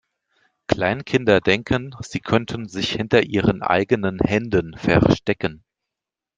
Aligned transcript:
Kleinkinder 0.65 1.41
denken, 1.41 1.93
sie 2.01 2.21
könnten 2.21 2.67
sich 2.67 2.91
hinter 2.93 3.21
ihren 3.21 3.61
eigenen 3.61 4.17
Händen 4.19 4.75
verstecken. 4.75 5.63